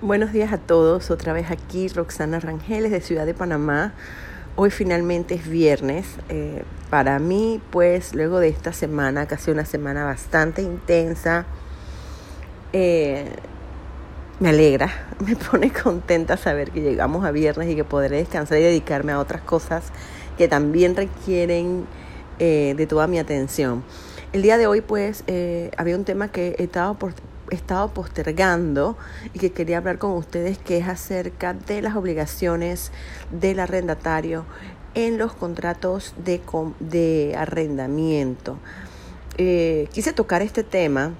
[0.00, 3.94] Buenos días a todos, otra vez aquí Roxana Rangeles de Ciudad de Panamá.
[4.54, 6.06] Hoy finalmente es viernes.
[6.28, 11.46] Eh, para mí, pues, luego de esta semana, casi una semana bastante intensa,
[12.72, 13.28] eh,
[14.38, 14.88] me alegra,
[15.18, 19.18] me pone contenta saber que llegamos a viernes y que podré descansar y dedicarme a
[19.18, 19.86] otras cosas
[20.36, 21.86] que también requieren
[22.38, 23.82] eh, de toda mi atención.
[24.32, 25.24] El día de hoy, pues,
[25.76, 27.14] había un tema que he estado por
[27.50, 28.96] estado postergando
[29.34, 32.92] y que quería hablar con ustedes, que es acerca de las obligaciones
[33.30, 34.44] del arrendatario
[34.94, 36.40] en los contratos de,
[36.80, 38.58] de arrendamiento.
[39.36, 41.12] Eh, quise tocar este tema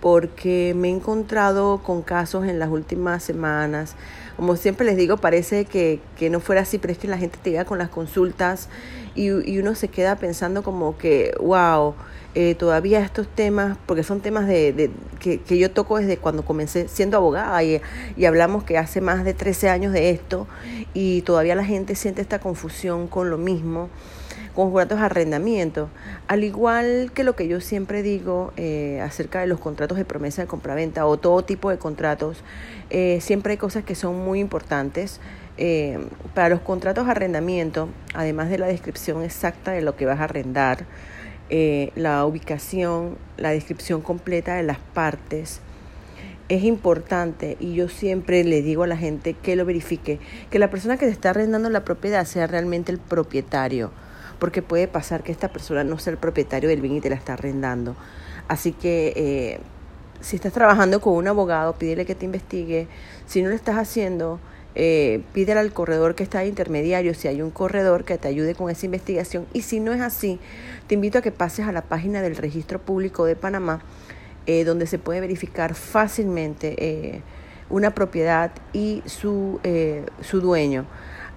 [0.00, 3.94] porque me he encontrado con casos en las últimas semanas.
[4.36, 7.38] Como siempre les digo, parece que, que no fuera así, pero es que la gente
[7.42, 8.68] te llega con las consultas
[9.14, 11.94] y, y uno se queda pensando como que, wow,
[12.38, 14.90] eh, todavía estos temas, porque son temas de,
[15.20, 17.80] que, que, yo toco desde cuando comencé siendo abogada y,
[18.14, 20.46] y, hablamos que hace más de 13 años de esto
[20.92, 23.88] y todavía la gente siente esta confusión con lo mismo,
[24.56, 25.88] contratos de arrendamiento.
[26.26, 30.42] Al igual que lo que yo siempre digo eh, acerca de los contratos de promesa
[30.42, 32.38] de compraventa o todo tipo de contratos,
[32.90, 35.20] eh, siempre hay cosas que son muy importantes.
[36.34, 40.24] para los contratos de arrendamiento, además de la descripción exacta de lo que vas a
[40.24, 40.84] arrendar,
[41.48, 45.60] eh, la ubicación, la descripción completa de las partes.
[46.48, 50.18] Es importante y yo siempre le digo a la gente que lo verifique,
[50.50, 53.92] que la persona que te está arrendando la propiedad sea realmente el propietario,
[54.38, 57.16] porque puede pasar que esta persona no sea el propietario del bien y te la
[57.16, 57.96] está arrendando.
[58.48, 59.60] Así que eh,
[60.20, 62.88] si estás trabajando con un abogado, pídele que te investigue.
[63.26, 64.38] Si no lo estás haciendo,
[64.74, 68.54] eh, pídele al corredor que está de intermediario, si hay un corredor que te ayude
[68.54, 69.46] con esa investigación.
[69.52, 70.38] Y si no es así,
[70.86, 73.80] te invito a que pases a la página del Registro Público de Panamá,
[74.46, 77.22] eh, donde se puede verificar fácilmente
[77.68, 79.60] una propiedad y su,
[80.20, 80.86] su dueño.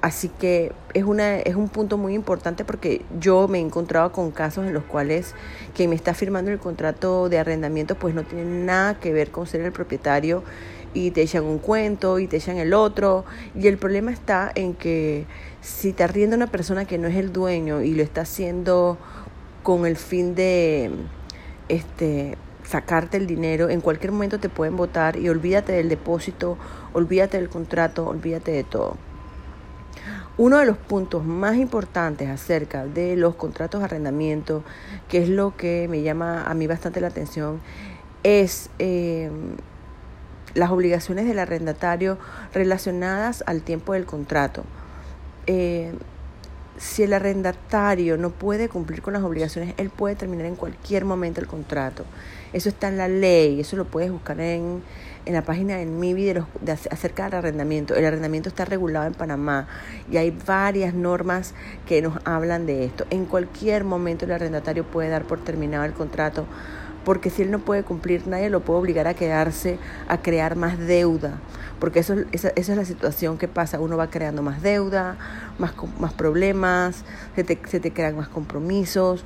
[0.00, 4.30] Así que es, una, es un punto muy importante porque yo me he encontrado con
[4.30, 5.34] casos en los cuales
[5.74, 9.48] quien me está firmando el contrato de arrendamiento pues no tiene nada que ver con
[9.48, 10.44] ser el propietario
[10.94, 13.24] y te echan un cuento y te echan el otro.
[13.56, 15.26] Y el problema está en que
[15.60, 18.98] si te arrienda una persona que no es el dueño y lo está haciendo
[19.64, 20.92] con el fin de
[21.68, 26.56] este sacarte el dinero, en cualquier momento te pueden votar y olvídate del depósito,
[26.92, 29.07] olvídate del contrato, olvídate de todo.
[30.38, 34.62] Uno de los puntos más importantes acerca de los contratos de arrendamiento,
[35.08, 37.60] que es lo que me llama a mí bastante la atención,
[38.22, 39.32] es eh,
[40.54, 42.18] las obligaciones del arrendatario
[42.54, 44.62] relacionadas al tiempo del contrato.
[45.48, 45.92] Eh,
[46.78, 51.40] si el arrendatario no puede cumplir con las obligaciones, él puede terminar en cualquier momento
[51.40, 52.04] el contrato.
[52.52, 54.82] Eso está en la ley, eso lo puedes buscar en,
[55.26, 57.94] en la página del MIBI de los, de, acerca del arrendamiento.
[57.94, 59.68] El arrendamiento está regulado en Panamá
[60.10, 61.54] y hay varias normas
[61.86, 63.06] que nos hablan de esto.
[63.10, 66.46] En cualquier momento el arrendatario puede dar por terminado el contrato
[67.08, 70.78] porque si él no puede cumplir, nadie lo puede obligar a quedarse, a crear más
[70.78, 71.40] deuda,
[71.80, 75.16] porque eso, esa, esa es la situación que pasa, uno va creando más deuda,
[75.58, 79.24] más, más problemas, se te, se te crean más compromisos,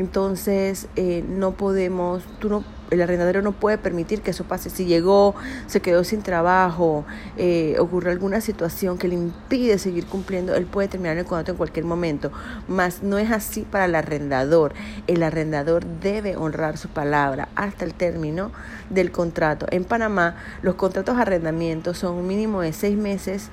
[0.00, 4.70] entonces eh, no podemos, tú no el arrendadero no puede permitir que eso pase.
[4.70, 5.34] Si llegó,
[5.66, 7.04] se quedó sin trabajo,
[7.36, 11.56] eh, ocurrió alguna situación que le impide seguir cumpliendo, él puede terminar el contrato en
[11.56, 12.32] cualquier momento.
[12.66, 14.72] Mas no es así para el arrendador.
[15.06, 18.52] El arrendador debe honrar su palabra hasta el término
[18.88, 19.66] del contrato.
[19.70, 23.50] En Panamá, los contratos de arrendamiento son un mínimo de seis meses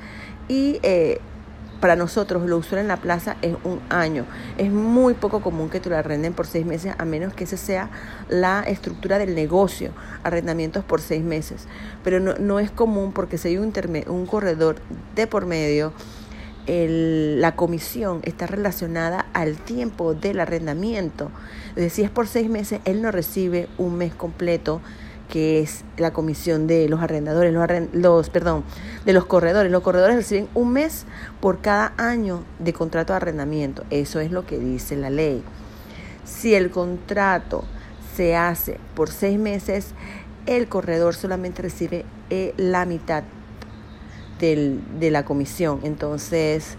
[0.47, 1.19] y eh,
[1.79, 4.25] para nosotros lo usual en la plaza es un año.
[4.57, 7.57] Es muy poco común que te lo arrenden por seis meses, a menos que esa
[7.57, 7.89] sea
[8.29, 9.91] la estructura del negocio,
[10.23, 11.67] arrendamientos por seis meses.
[12.03, 13.73] Pero no, no es común porque si hay un,
[14.07, 14.77] un corredor
[15.15, 15.93] de por medio,
[16.67, 21.31] el, la comisión está relacionada al tiempo del arrendamiento.
[21.89, 24.81] Si es por seis meses, él no recibe un mes completo
[25.29, 28.63] que es la comisión de los arrendadores, los, los, perdón,
[29.05, 29.71] de los corredores.
[29.71, 31.05] Los corredores reciben un mes
[31.41, 33.83] por cada año de contrato de arrendamiento.
[33.89, 35.43] Eso es lo que dice la ley.
[36.23, 37.63] Si el contrato
[38.15, 39.93] se hace por seis meses,
[40.45, 43.23] el corredor solamente recibe eh, la mitad
[44.39, 45.81] del, de la comisión.
[45.83, 46.77] Entonces,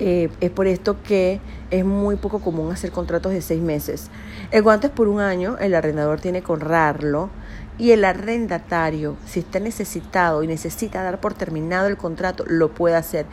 [0.00, 4.10] eh, es por esto que es muy poco común hacer contratos de seis meses.
[4.50, 7.30] El guante es por un año, el arrendador tiene que honrarlo
[7.78, 12.96] y el arrendatario, si está necesitado y necesita dar por terminado el contrato, lo puede
[12.96, 13.26] hacer.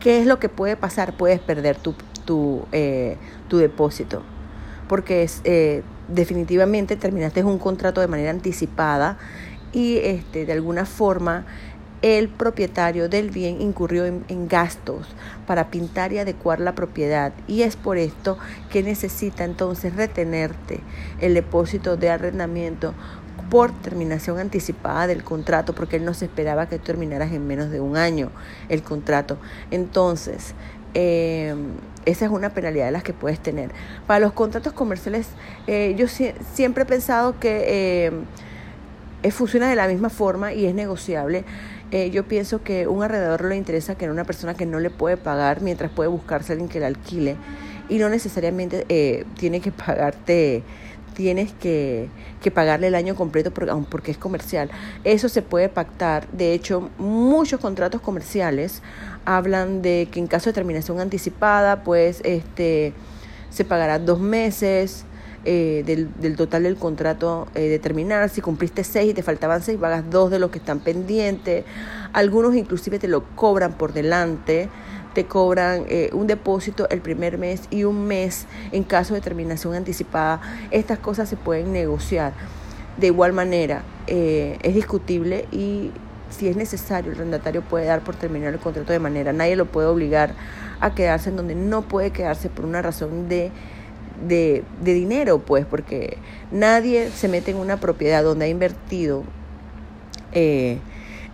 [0.00, 1.16] ¿Qué es lo que puede pasar?
[1.16, 4.22] Puedes perder tu, tu, eh, tu depósito
[4.92, 9.16] porque es, eh, definitivamente terminaste un contrato de manera anticipada
[9.72, 11.46] y este, de alguna forma
[12.02, 15.06] el propietario del bien incurrió en, gastos
[15.46, 18.38] para pintar y adecuar la propiedad y es por esto
[18.70, 20.80] que necesita entonces retenerte
[21.20, 22.92] el depósito de arrendamiento
[23.50, 27.80] por terminación anticipada del contrato porque él no se esperaba que terminaras en menos de
[27.80, 28.30] un año
[28.68, 29.38] el contrato.
[29.70, 30.54] Entonces,
[30.94, 31.54] eh,
[32.04, 33.70] esa es una penalidad de las que puedes tener.
[34.06, 35.28] Para los contratos comerciales,
[35.66, 38.10] eh, yo siempre he pensado que
[39.22, 41.44] eh, funciona de la misma forma y es negociable.
[41.92, 45.18] Eh, yo pienso que un alrededor le interesa que una persona que no le puede
[45.18, 47.36] pagar mientras puede buscarse alguien que la alquile
[47.90, 50.62] y no necesariamente eh, tiene que pagarte
[51.12, 52.08] tienes que,
[52.40, 54.70] que, pagarle el año completo porque, porque es comercial.
[55.04, 56.26] Eso se puede pactar.
[56.28, 58.80] De hecho, muchos contratos comerciales
[59.26, 62.94] hablan de que en caso de terminación anticipada, pues este
[63.50, 65.04] se pagará dos meses,
[65.44, 68.28] eh, del, del, total del contrato eh, determinar.
[68.28, 71.64] Si cumpliste seis y te faltaban seis, pagas dos de los que están pendientes.
[72.12, 74.68] Algunos inclusive te lo cobran por delante.
[75.14, 79.74] Te cobran eh, un depósito el primer mes y un mes en caso de terminación
[79.74, 80.40] anticipada.
[80.70, 82.32] Estas cosas se pueden negociar.
[82.96, 85.90] De igual manera, es discutible y
[86.32, 89.32] si es necesario, el arrendatario puede dar por terminar el contrato de manera.
[89.32, 90.34] Nadie lo puede obligar
[90.80, 93.50] a quedarse en donde no puede quedarse por una razón de
[94.26, 96.18] de, de dinero, pues, porque
[96.50, 99.24] nadie se mete en una propiedad donde ha invertido
[100.32, 100.78] eh,